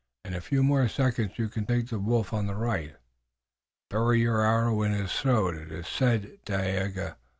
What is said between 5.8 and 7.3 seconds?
as I said, Dagaeoga.